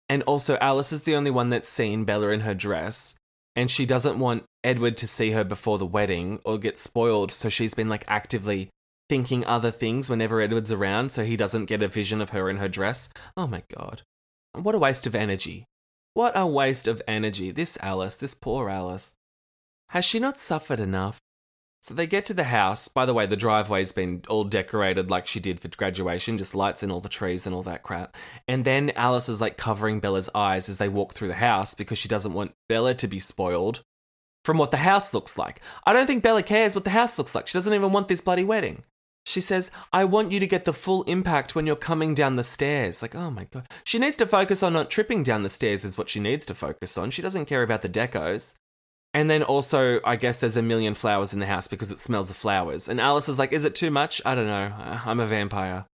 [0.08, 3.16] And also, Alice is the only one that's seen Bella in her dress.
[3.56, 7.30] And she doesn't want Edward to see her before the wedding or get spoiled.
[7.30, 8.70] So she's been like actively
[9.08, 12.56] thinking other things whenever Edward's around so he doesn't get a vision of her in
[12.56, 13.08] her dress.
[13.36, 14.02] Oh my god.
[14.54, 15.66] What a waste of energy.
[16.14, 17.50] What a waste of energy.
[17.50, 19.14] This Alice, this poor Alice.
[19.90, 21.18] Has she not suffered enough?
[21.84, 22.88] So they get to the house.
[22.88, 26.82] By the way, the driveway's been all decorated like she did for graduation, just lights
[26.82, 28.16] in all the trees and all that crap.
[28.48, 31.98] And then Alice is like covering Bella's eyes as they walk through the house because
[31.98, 33.82] she doesn't want Bella to be spoiled
[34.46, 35.60] from what the house looks like.
[35.84, 37.48] I don't think Bella cares what the house looks like.
[37.48, 38.82] She doesn't even want this bloody wedding.
[39.26, 42.44] She says, I want you to get the full impact when you're coming down the
[42.44, 43.02] stairs.
[43.02, 43.66] Like, oh my God.
[43.84, 46.54] She needs to focus on not tripping down the stairs, is what she needs to
[46.54, 47.10] focus on.
[47.10, 48.54] She doesn't care about the decos.
[49.14, 52.30] And then also, I guess there's a million flowers in the house because it smells
[52.30, 52.88] of flowers.
[52.88, 54.20] And Alice is like, Is it too much?
[54.26, 54.72] I don't know.
[54.76, 55.86] Uh, I'm a vampire.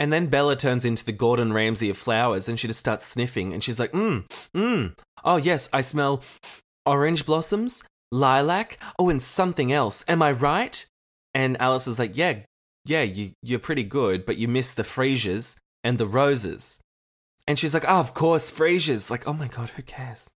[0.00, 3.52] And then Bella turns into the Gordon Ramsay of flowers and she just starts sniffing.
[3.52, 4.24] And she's like, Mmm,
[4.56, 4.94] mmm.
[5.24, 6.22] Oh, yes, I smell
[6.86, 10.04] orange blossoms, lilac, oh, and something else.
[10.06, 10.86] Am I right?
[11.34, 12.40] And Alice is like, Yeah,
[12.86, 16.80] yeah, you, you're pretty good, but you miss the freesias and the roses.
[17.46, 19.10] And she's like, oh, of course, freesias.
[19.10, 20.30] Like, oh my God, who cares?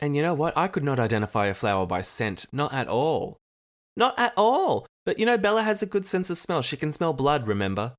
[0.00, 0.56] And you know what?
[0.56, 2.46] I could not identify a flower by scent.
[2.52, 3.36] Not at all.
[3.96, 4.86] Not at all.
[5.04, 6.62] But you know, Bella has a good sense of smell.
[6.62, 7.94] She can smell blood, remember?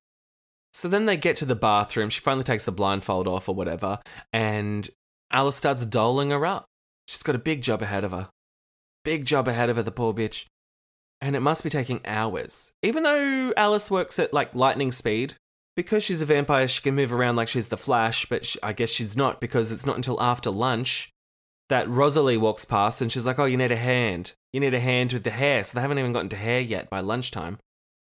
[0.72, 2.10] So then they get to the bathroom.
[2.10, 3.98] She finally takes the blindfold off or whatever.
[4.32, 4.88] And
[5.30, 6.64] Alice starts doling her up.
[7.06, 8.30] She's got a big job ahead of her.
[9.04, 10.46] Big job ahead of her, the poor bitch
[11.22, 12.72] and it must be taking hours.
[12.82, 15.34] Even though Alice works at like lightning speed,
[15.76, 18.72] because she's a vampire, she can move around like she's the Flash, but she, I
[18.72, 21.11] guess she's not because it's not until after lunch
[21.68, 24.32] that Rosalie walks past and she's like, Oh, you need a hand.
[24.52, 25.64] You need a hand with the hair.
[25.64, 27.58] So they haven't even gotten to hair yet by lunchtime.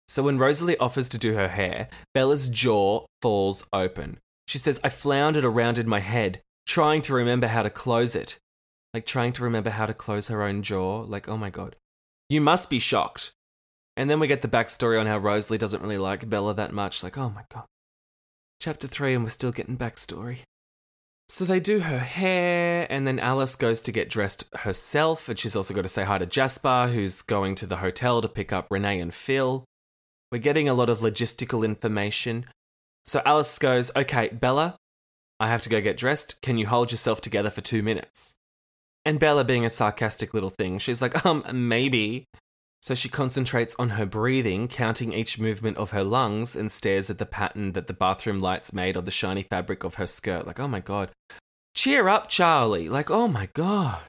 [0.09, 4.21] So when Rosalie offers to do her hair, Bella's jaw falls open.
[4.47, 8.39] She says, I floundered around in my head, trying to remember how to close it.
[8.95, 11.01] Like trying to remember how to close her own jaw.
[11.01, 11.77] Like, oh my God.
[12.29, 13.33] You must be shocked.
[13.97, 17.03] And then we get the backstory on how Rosalie doesn't really like Bella that much.
[17.03, 17.65] Like, oh my god.
[18.61, 20.39] Chapter 3, and we're still getting backstory.
[21.29, 25.57] So they do her hair, and then Alice goes to get dressed herself, and she's
[25.57, 28.69] also got to say hi to Jasper, who's going to the hotel to pick up
[28.71, 29.65] Renee and Phil.
[30.31, 32.47] We're getting a lot of logistical information.
[33.05, 34.77] So Alice goes, Okay, Bella,
[35.41, 36.41] I have to go get dressed.
[36.43, 38.35] Can you hold yourself together for two minutes?
[39.05, 42.25] And Bella, being a sarcastic little thing, she's like, Um, maybe.
[42.87, 47.19] So she concentrates on her breathing, counting each movement of her lungs, and stares at
[47.19, 50.47] the pattern that the bathroom lights made on the shiny fabric of her skirt.
[50.47, 51.11] Like, oh my god.
[51.75, 52.89] Cheer up, Charlie.
[52.89, 54.03] Like, oh my god.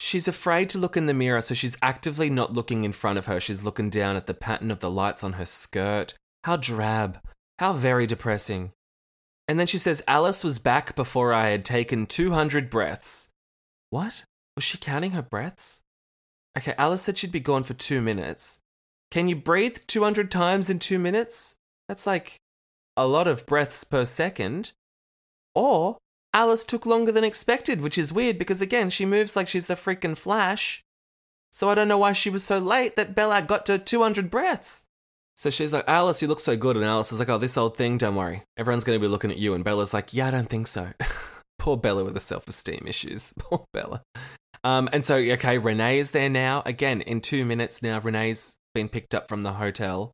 [0.00, 3.24] She's afraid to look in the mirror, so she's actively not looking in front of
[3.24, 3.40] her.
[3.40, 6.12] She's looking down at the pattern of the lights on her skirt.
[6.44, 7.20] How drab.
[7.58, 8.72] How very depressing.
[9.48, 13.30] And then she says, Alice was back before I had taken 200 breaths.
[13.88, 14.24] What?
[14.56, 15.80] Was she counting her breaths?
[16.56, 18.58] Okay, Alice said she'd be gone for two minutes.
[19.10, 21.56] Can you breathe 200 times in two minutes?
[21.88, 22.36] That's like
[22.96, 24.72] a lot of breaths per second.
[25.54, 25.98] Or
[26.32, 29.74] Alice took longer than expected, which is weird because, again, she moves like she's the
[29.74, 30.82] freaking Flash.
[31.52, 34.84] So I don't know why she was so late that Bella got to 200 breaths.
[35.34, 36.76] So she's like, Alice, you look so good.
[36.76, 38.42] And Alice is like, oh, this old thing, don't worry.
[38.56, 39.54] Everyone's going to be looking at you.
[39.54, 40.92] And Bella's like, yeah, I don't think so.
[41.58, 43.32] Poor Bella with the self esteem issues.
[43.38, 44.02] Poor Bella.
[44.62, 46.62] Um, and so, okay, Renee is there now.
[46.66, 50.12] Again, in two minutes now, Renee's been picked up from the hotel,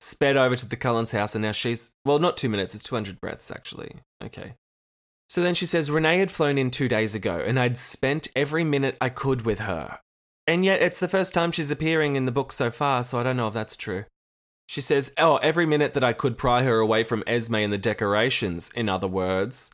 [0.00, 3.20] sped over to the Cullens house, and now she's, well, not two minutes, it's 200
[3.20, 3.96] breaths, actually.
[4.22, 4.54] Okay.
[5.28, 8.64] So then she says, Renee had flown in two days ago, and I'd spent every
[8.64, 10.00] minute I could with her.
[10.46, 13.22] And yet, it's the first time she's appearing in the book so far, so I
[13.22, 14.04] don't know if that's true.
[14.66, 17.78] She says, Oh, every minute that I could pry her away from Esme and the
[17.78, 19.70] decorations, in other words.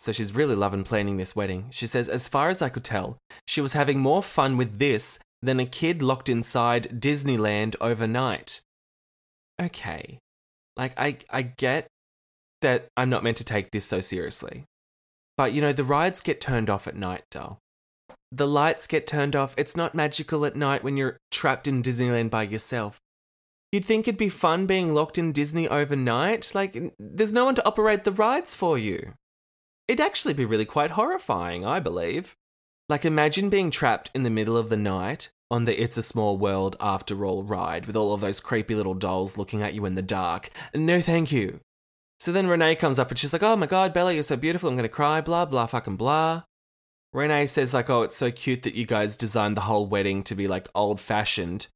[0.00, 1.66] So she's really loving planning this wedding.
[1.70, 5.18] She says, as far as I could tell, she was having more fun with this
[5.42, 8.62] than a kid locked inside Disneyland overnight.
[9.60, 10.18] Okay.
[10.74, 11.86] Like, I, I get
[12.62, 14.64] that I'm not meant to take this so seriously.
[15.36, 17.58] But, you know, the rides get turned off at night, doll.
[18.32, 19.54] The lights get turned off.
[19.58, 22.98] It's not magical at night when you're trapped in Disneyland by yourself.
[23.70, 26.54] You'd think it'd be fun being locked in Disney overnight.
[26.54, 29.12] Like, there's no one to operate the rides for you.
[29.90, 32.36] It'd actually be really quite horrifying, I believe.
[32.88, 36.38] Like, imagine being trapped in the middle of the night on the It's a Small
[36.38, 39.96] World After All ride with all of those creepy little dolls looking at you in
[39.96, 40.50] the dark.
[40.72, 41.58] No, thank you.
[42.20, 44.70] So then Renee comes up and she's like, Oh my god, Bella, you're so beautiful.
[44.70, 46.44] I'm gonna cry, blah, blah, fucking blah.
[47.12, 50.36] Renee says, like, Oh, it's so cute that you guys designed the whole wedding to
[50.36, 51.66] be like old fashioned.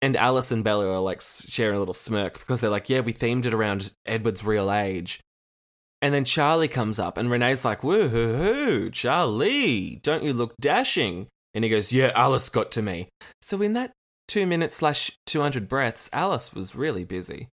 [0.00, 3.12] And Alice and Bella are like sharing a little smirk because they're like, Yeah, we
[3.12, 5.18] themed it around Edward's real age.
[6.02, 10.54] And then Charlie comes up, and Renee's like, Woo hoo hoo, Charlie, don't you look
[10.60, 11.28] dashing?
[11.54, 13.08] And he goes, Yeah, Alice got to me.
[13.40, 13.92] So in that
[14.28, 17.48] two minutes slash 200 breaths, Alice was really busy.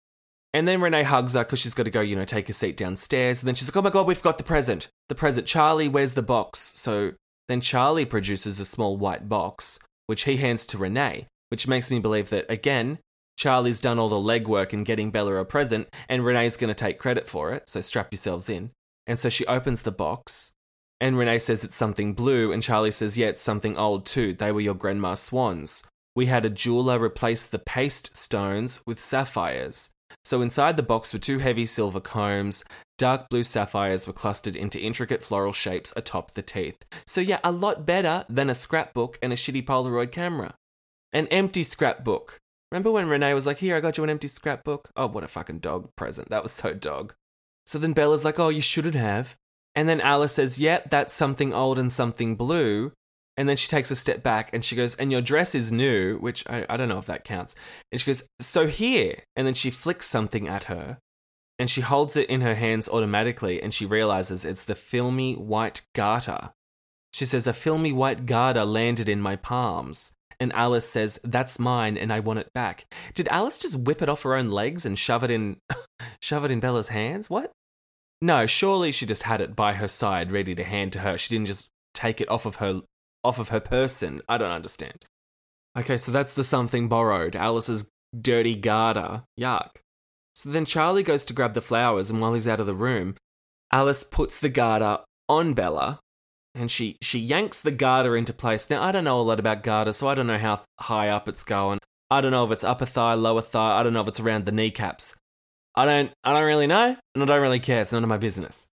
[0.53, 2.77] And then Renee hugs her because she's got to go, you know, take a seat
[2.77, 3.41] downstairs.
[3.41, 4.87] And then she's like, Oh my God, we've got the present.
[5.09, 5.45] The present.
[5.45, 6.59] Charlie, where's the box?
[6.75, 7.11] So
[7.47, 11.99] then Charlie produces a small white box, which he hands to Renee, which makes me
[11.99, 12.99] believe that, again,
[13.39, 16.99] Charlie's done all the legwork in getting Bella a present, and Renee's going to take
[16.99, 18.71] credit for it, so strap yourselves in.
[19.07, 20.51] And so she opens the box,
[20.99, 24.33] and Renee says it's something blue, and Charlie says, Yeah, it's something old too.
[24.33, 25.85] They were your Grandma Swan's.
[26.17, 29.89] We had a jeweler replace the paste stones with sapphires.
[30.25, 32.65] So inside the box were two heavy silver combs.
[32.97, 36.83] Dark blue sapphires were clustered into intricate floral shapes atop the teeth.
[37.07, 40.55] So, yeah, a lot better than a scrapbook and a shitty Polaroid camera.
[41.13, 42.37] An empty scrapbook.
[42.71, 44.89] Remember when Renee was like, Here, I got you an empty scrapbook?
[44.95, 46.29] Oh, what a fucking dog present.
[46.29, 47.13] That was so dog.
[47.65, 49.37] So then Bella's like, Oh, you shouldn't have.
[49.75, 52.91] And then Alice says, Yeah, that's something old and something blue.
[53.37, 56.17] And then she takes a step back and she goes, And your dress is new,
[56.17, 57.55] which I, I don't know if that counts.
[57.91, 59.23] And she goes, So here.
[59.35, 60.99] And then she flicks something at her
[61.57, 65.81] and she holds it in her hands automatically and she realizes it's the filmy white
[65.93, 66.51] garter.
[67.13, 70.13] She says, A filmy white garter landed in my palms.
[70.39, 72.85] And Alice says, That's mine and I want it back.
[73.13, 75.57] Did Alice just whip it off her own legs and shove it in
[76.21, 77.29] shove it in Bella's hands?
[77.29, 77.51] What?
[78.21, 81.17] No, surely she just had it by her side ready to hand to her.
[81.17, 82.81] She didn't just take it off of her
[83.23, 84.21] off of her person.
[84.27, 85.05] I don't understand.
[85.77, 87.35] Okay, so that's the something borrowed.
[87.35, 89.23] Alice's dirty garter.
[89.39, 89.69] Yuck.
[90.35, 93.15] So then Charlie goes to grab the flowers, and while he's out of the room,
[93.71, 95.99] Alice puts the garter on Bella
[96.55, 98.69] and she she yanks the garter into place.
[98.69, 101.27] Now I don't know a lot about garter, so I don't know how high up
[101.27, 101.79] it's going.
[102.11, 103.79] I don't know if it's upper thigh, lower thigh.
[103.79, 105.15] I don't know if it's around the kneecaps.
[105.75, 107.81] I don't I don't really know, and I don't really care.
[107.81, 108.67] It's none of my business.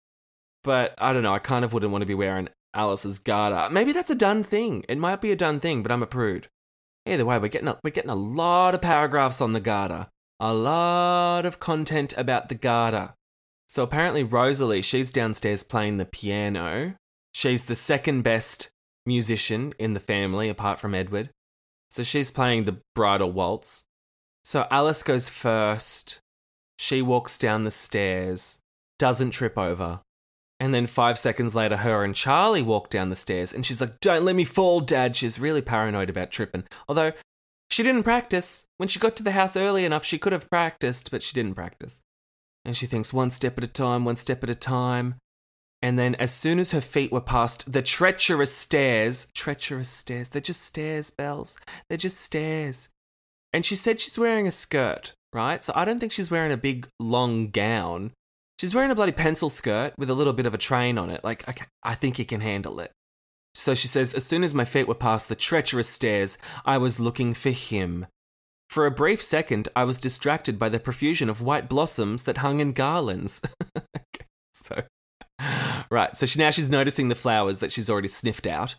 [0.64, 1.34] But I don't know.
[1.34, 3.72] I kind of wouldn't want to be wearing Alice's garter.
[3.72, 4.84] Maybe that's a done thing.
[4.88, 6.48] It might be a done thing, but I'm a prude.
[7.06, 10.08] Either way, we're getting a, we're getting a lot of paragraphs on the garter.
[10.40, 13.14] A lot of content about the garter.
[13.68, 16.96] So apparently Rosalie, she's downstairs playing the piano
[17.36, 18.70] She's the second best
[19.04, 21.28] musician in the family, apart from Edward.
[21.90, 23.84] So she's playing the bridal waltz.
[24.42, 26.20] So Alice goes first.
[26.78, 28.60] She walks down the stairs.
[28.98, 30.00] doesn't trip over.
[30.58, 34.00] And then five seconds later, her and Charlie walk down the stairs, and she's like,
[34.00, 35.14] Don't let me fall, Dad.
[35.14, 36.64] She's really paranoid about tripping.
[36.88, 37.12] Although
[37.68, 38.64] she didn't practice.
[38.78, 41.56] When she got to the house early enough, she could have practiced, but she didn't
[41.56, 42.00] practice.
[42.64, 45.16] And she thinks one step at a time, one step at a time.
[45.86, 50.40] And then, as soon as her feet were past the treacherous stairs, treacherous stairs, they're
[50.40, 51.60] just stairs, Bells.
[51.88, 52.88] They're just stairs.
[53.52, 55.62] And she said she's wearing a skirt, right?
[55.62, 58.10] So I don't think she's wearing a big, long gown.
[58.58, 61.22] She's wearing a bloody pencil skirt with a little bit of a train on it.
[61.22, 62.90] Like, okay, I think he can handle it.
[63.54, 66.98] So she says, as soon as my feet were past the treacherous stairs, I was
[66.98, 68.06] looking for him.
[68.68, 72.58] For a brief second, I was distracted by the profusion of white blossoms that hung
[72.58, 73.40] in garlands.
[75.90, 78.76] right, so she, now she's noticing the flowers that she's already sniffed out.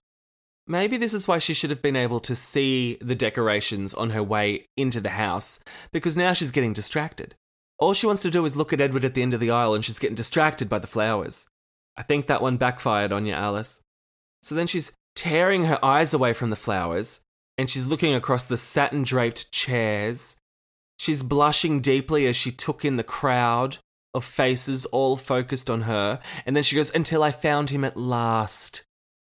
[0.68, 4.22] Maybe this is why she should have been able to see the decorations on her
[4.22, 5.60] way into the house,
[5.92, 7.36] because now she's getting distracted.
[7.80, 9.74] All she wants to do is look at Edward at the end of the aisle
[9.74, 11.48] and she's getting distracted by the flowers.
[11.96, 13.82] I think that one backfired on you, Alice.
[14.42, 17.22] So then she's tearing her eyes away from the flowers
[17.58, 20.38] and she's looking across the satin draped chairs.
[20.98, 23.78] She's blushing deeply as she took in the crowd
[24.14, 26.20] of faces all focused on her.
[26.46, 28.84] And then she goes, Until I found him at last,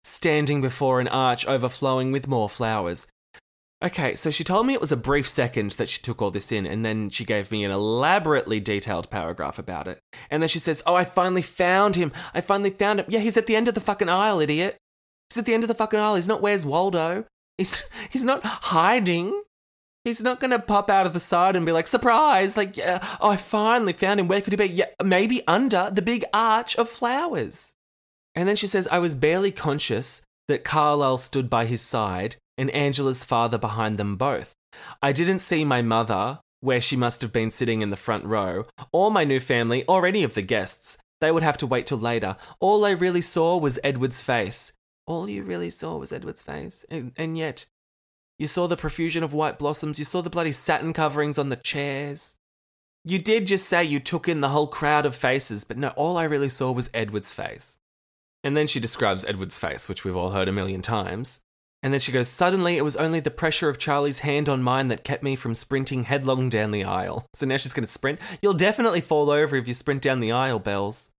[0.04, 3.06] standing before an arch overflowing with more flowers.
[3.82, 6.50] Okay, so she told me it was a brief second that she took all this
[6.50, 10.00] in, and then she gave me an elaborately detailed paragraph about it.
[10.30, 12.10] And then she says, Oh, I finally found him.
[12.34, 13.06] I finally found him.
[13.08, 14.78] Yeah, he's at the end of the fucking aisle, idiot.
[15.30, 16.16] He's at the end of the fucking aisle.
[16.16, 17.24] He's not Where's Waldo.
[17.56, 19.42] He's he's not hiding.
[20.08, 23.06] He's not going to pop out of the side and be like, surprise, like, yeah,
[23.20, 24.26] oh, I finally found him.
[24.26, 24.66] Where could he be?
[24.66, 27.74] Yeah, maybe under the big arch of flowers.
[28.34, 32.70] And then she says, I was barely conscious that Carlisle stood by his side and
[32.70, 34.54] Angela's father behind them both.
[35.02, 38.64] I didn't see my mother, where she must have been sitting in the front row,
[38.92, 40.98] or my new family, or any of the guests.
[41.20, 42.36] They would have to wait till later.
[42.60, 44.72] All I really saw was Edward's face.
[45.06, 46.84] All you really saw was Edward's face.
[46.90, 47.66] And, and yet,
[48.38, 51.56] you saw the profusion of white blossoms, you saw the bloody satin coverings on the
[51.56, 52.36] chairs.
[53.04, 56.16] You did just say you took in the whole crowd of faces, but no, all
[56.16, 57.78] I really saw was Edward's face.
[58.44, 61.40] And then she describes Edward's face, which we've all heard a million times.
[61.82, 64.88] And then she goes, Suddenly, it was only the pressure of Charlie's hand on mine
[64.88, 67.26] that kept me from sprinting headlong down the aisle.
[67.34, 68.20] So now she's going to sprint.
[68.42, 71.10] You'll definitely fall over if you sprint down the aisle, Bells.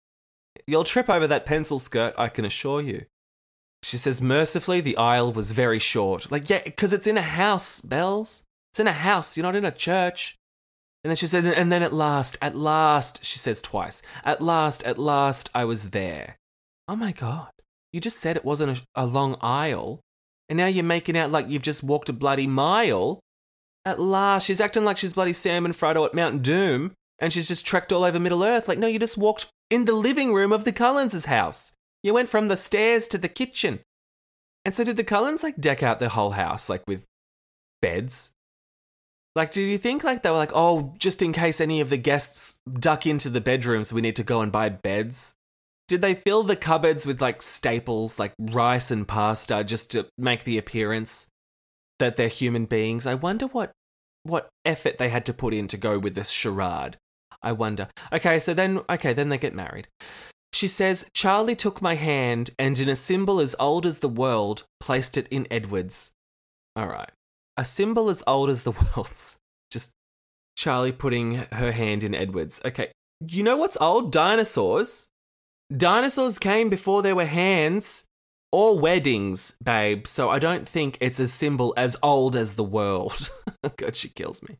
[0.66, 3.06] You'll trip over that pencil skirt, I can assure you.
[3.82, 6.30] She says, Mercifully, the aisle was very short.
[6.30, 8.44] Like, yeah, because it's in a house, Bells.
[8.72, 10.36] It's in a house, you're not in a church.
[11.04, 14.84] And then she said, And then at last, at last, she says twice, At last,
[14.84, 16.36] at last, I was there.
[16.88, 17.50] Oh my God.
[17.92, 20.00] You just said it wasn't a, a long aisle.
[20.48, 23.20] And now you're making out like you've just walked a bloody mile.
[23.84, 27.48] At last, she's acting like she's bloody Sam and Frodo at Mount Doom, and she's
[27.48, 28.68] just trekked all over Middle Earth.
[28.68, 31.72] Like, no, you just walked in the living room of the Cullens' house.
[32.02, 33.80] You went from the stairs to the kitchen.
[34.64, 37.06] And so, did the Cullens like deck out their whole house, like with
[37.80, 38.32] beds?
[39.34, 41.96] Like, do you think like they were like, oh, just in case any of the
[41.96, 45.34] guests duck into the bedrooms, we need to go and buy beds?
[45.86, 50.44] Did they fill the cupboards with like staples like rice and pasta just to make
[50.44, 51.28] the appearance
[51.98, 53.06] that they're human beings?
[53.06, 53.72] I wonder what
[54.24, 56.98] what effort they had to put in to go with this charade.
[57.40, 57.88] I wonder.
[58.12, 59.88] Okay, so then okay, then they get married.
[60.52, 64.64] She says, Charlie took my hand and in a symbol as old as the world,
[64.80, 66.12] placed it in Edward's.
[66.74, 67.10] All right.
[67.56, 69.36] A symbol as old as the world's.
[69.70, 69.92] Just
[70.56, 72.60] Charlie putting her hand in Edward's.
[72.64, 72.90] Okay.
[73.26, 74.12] You know what's old?
[74.12, 75.08] Dinosaurs.
[75.76, 78.04] Dinosaurs came before there were hands
[78.50, 83.30] or weddings, babe, so I don't think it's a symbol as old as the world.
[83.76, 84.58] God, she kills me.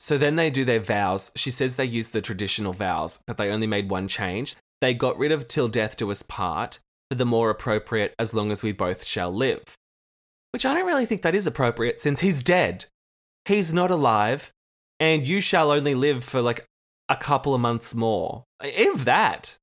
[0.00, 1.30] So then they do their vows.
[1.36, 4.56] She says they used the traditional vows, but they only made one change.
[4.80, 6.78] They got rid of till death do us part
[7.10, 9.62] for the more appropriate as long as we both shall live.
[10.52, 12.86] Which I don't really think that is appropriate since he's dead.
[13.44, 14.52] He's not alive,
[15.00, 16.64] and you shall only live for like
[17.08, 18.44] a couple of months more.
[18.62, 19.58] If that.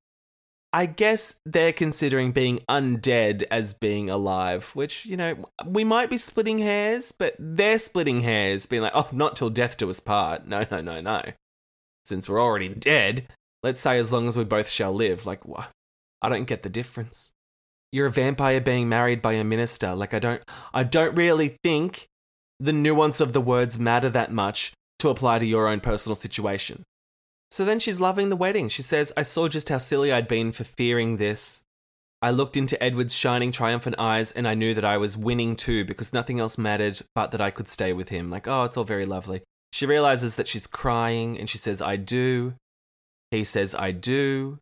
[0.73, 6.17] I guess they're considering being undead as being alive, which, you know, we might be
[6.17, 10.47] splitting hairs, but they're splitting hairs, being like, oh, not till death do us part.
[10.47, 11.21] No, no, no, no.
[12.05, 13.27] Since we're already dead,
[13.65, 15.25] let's say as long as we both shall live.
[15.25, 15.71] Like, what?
[16.21, 17.31] I don't get the difference.
[17.91, 19.95] You're a vampire being married by a minister.
[19.95, 22.05] Like, I don't, I don't really think
[22.59, 26.83] the nuance of the words matter that much to apply to your own personal situation.
[27.49, 28.69] So then she's loving the wedding.
[28.69, 31.63] She says, I saw just how silly I'd been for fearing this.
[32.21, 35.85] I looked into Edward's shining, triumphant eyes and I knew that I was winning too
[35.85, 38.29] because nothing else mattered but that I could stay with him.
[38.29, 39.41] Like, oh, it's all very lovely.
[39.73, 42.53] She realizes that she's crying and she says, I do.
[43.35, 44.59] He says, I do.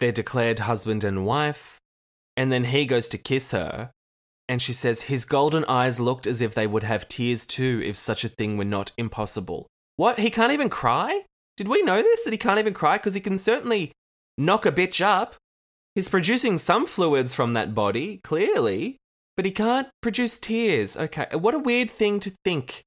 [0.00, 1.78] they're declared husband and wife.
[2.36, 3.90] And then he goes to kiss her.
[4.48, 7.96] And she says, His golden eyes looked as if they would have tears too, if
[7.96, 9.66] such a thing were not impossible.
[9.96, 10.20] What?
[10.20, 11.22] He can't even cry?
[11.56, 12.22] Did we know this?
[12.22, 12.96] That he can't even cry?
[12.96, 13.92] Because he can certainly
[14.38, 15.34] knock a bitch up.
[15.94, 18.98] He's producing some fluids from that body, clearly,
[19.36, 20.96] but he can't produce tears.
[20.96, 22.82] Okay, what a weird thing to think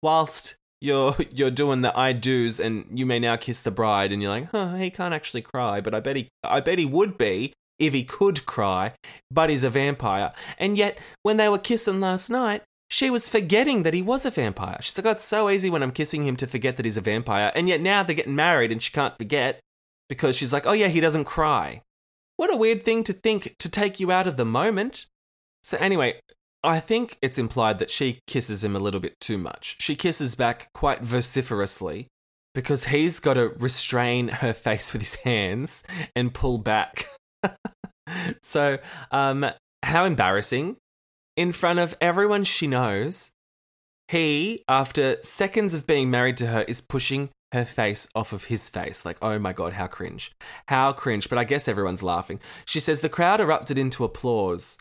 [0.00, 4.20] whilst you're you're doing the I do's and you may now kiss the bride and
[4.20, 7.16] you're like, huh, he can't actually cry, but I bet he I bet he would
[7.16, 8.92] be if he could cry,
[9.30, 10.32] but he's a vampire.
[10.58, 14.30] And yet when they were kissing last night, she was forgetting that he was a
[14.30, 14.76] vampire.
[14.82, 17.00] She's like, oh, it's so easy when I'm kissing him to forget that he's a
[17.00, 17.50] vampire.
[17.54, 19.60] And yet now they're getting married and she can't forget
[20.08, 21.82] because she's like, oh yeah, he doesn't cry.
[22.36, 25.06] What a weird thing to think to take you out of the moment.
[25.62, 26.20] So anyway,
[26.64, 29.76] I think it's implied that she kisses him a little bit too much.
[29.80, 32.06] She kisses back quite vociferously
[32.54, 35.82] because he's got to restrain her face with his hands
[36.14, 37.06] and pull back.
[38.42, 38.78] so,
[39.10, 39.46] um,
[39.82, 40.76] how embarrassing.
[41.34, 43.30] In front of everyone she knows,
[44.08, 48.68] he, after seconds of being married to her, is pushing her face off of his
[48.68, 49.06] face.
[49.06, 50.32] Like, oh my God, how cringe.
[50.68, 51.30] How cringe.
[51.30, 52.38] But I guess everyone's laughing.
[52.66, 54.76] She says the crowd erupted into applause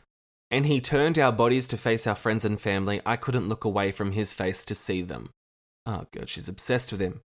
[0.52, 3.02] and he turned our bodies to face our friends and family.
[3.06, 5.30] I couldn't look away from his face to see them.
[5.86, 7.22] Oh, God, she's obsessed with him.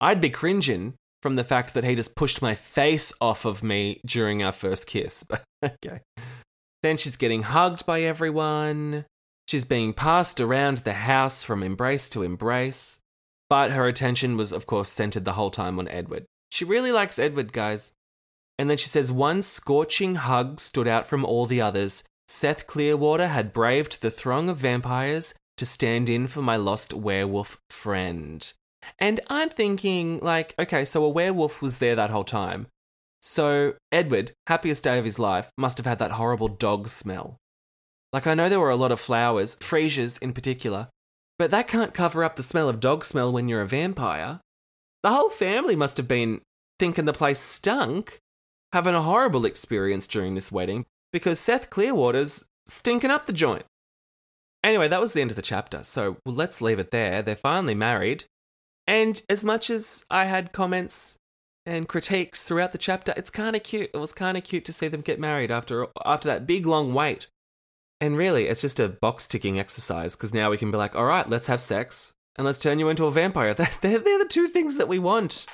[0.00, 4.00] I'd be cringing from the fact that he just pushed my face off of me
[4.04, 5.24] during our first kiss.
[5.64, 6.00] Okay.
[6.82, 9.06] Then she's getting hugged by everyone.
[9.48, 12.98] She's being passed around the house from embrace to embrace.
[13.48, 16.26] But her attention was, of course, centered the whole time on Edward.
[16.50, 17.94] She really likes Edward, guys.
[18.58, 22.04] And then she says, One scorching hug stood out from all the others.
[22.26, 27.58] Seth Clearwater had braved the throng of vampires to stand in for my lost werewolf
[27.70, 28.52] friend.
[28.98, 32.66] And I'm thinking, like, okay, so a werewolf was there that whole time.
[33.20, 37.38] So Edward, happiest day of his life, must have had that horrible dog smell.
[38.12, 40.88] Like, I know there were a lot of flowers, freesias in particular,
[41.38, 44.40] but that can't cover up the smell of dog smell when you're a vampire.
[45.02, 46.40] The whole family must have been
[46.78, 48.18] thinking the place stunk,
[48.72, 53.62] having a horrible experience during this wedding, because Seth Clearwater's stinking up the joint.
[54.64, 57.22] Anyway, that was the end of the chapter, so let's leave it there.
[57.22, 58.24] They're finally married.
[58.88, 61.16] And as much as I had comments
[61.64, 63.90] and critiques throughout the chapter, it's kind of cute.
[63.94, 66.92] It was kind of cute to see them get married after after that big long
[66.92, 67.28] wait.
[68.00, 71.06] And really, it's just a box ticking exercise because now we can be like, all
[71.06, 73.54] right, let's have sex and let's turn you into a vampire.
[73.54, 75.46] They're, they're the two things that we want.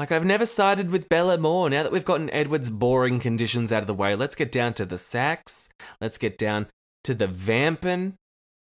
[0.00, 1.68] Like, I've never sided with Bella more.
[1.68, 4.86] Now that we've gotten Edward's boring conditions out of the way, let's get down to
[4.86, 5.68] the sax.
[6.00, 6.68] Let's get down
[7.04, 8.14] to the vamping.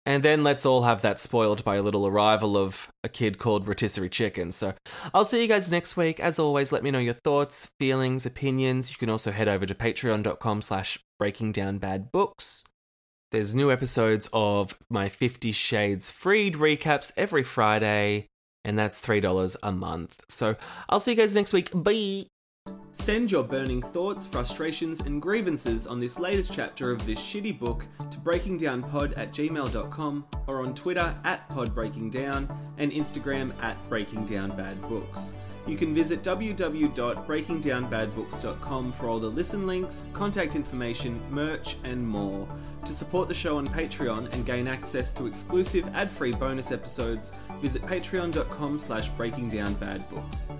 [0.05, 3.65] And then let's all have that spoiled by a little arrival of a kid called
[3.65, 4.51] Rotisserie Chicken.
[4.51, 4.73] So
[5.13, 6.19] I'll see you guys next week.
[6.19, 8.91] As always, let me know your thoughts, feelings, opinions.
[8.91, 12.65] You can also head over to patreon.com slash breaking down bad books.
[13.31, 18.27] There's new episodes of my Fifty Shades Freed recaps every Friday
[18.63, 20.21] and that's $3 a month.
[20.29, 20.55] So
[20.89, 21.69] I'll see you guys next week.
[21.73, 22.25] Bye!
[22.93, 27.87] Send your burning thoughts, frustrations, and grievances on this latest chapter of this shitty book
[28.11, 35.33] to breakingdownpod at gmail.com or on Twitter at podbreakingdown and Instagram at breakingdownbadbooks.
[35.67, 42.47] You can visit www.breakingdownbadbooks.com for all the listen links, contact information, merch, and more.
[42.85, 47.31] To support the show on Patreon and gain access to exclusive ad-free bonus episodes,
[47.61, 50.51] visit patreon.com slash breakingdownbadbooks.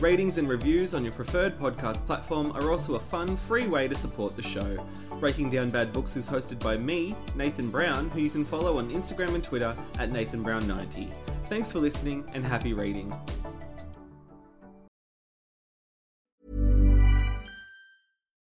[0.00, 3.94] Ratings and reviews on your preferred podcast platform are also a fun, free way to
[3.94, 4.84] support the show.
[5.20, 8.90] Breaking Down Bad Books is hosted by me, Nathan Brown, who you can follow on
[8.90, 11.10] Instagram and Twitter at NathanBrown90.
[11.48, 13.14] Thanks for listening and happy reading.